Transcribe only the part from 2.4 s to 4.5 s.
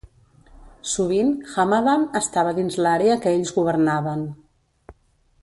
dins l'àrea que ells governaven.